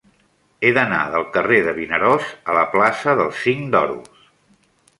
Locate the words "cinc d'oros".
3.43-4.27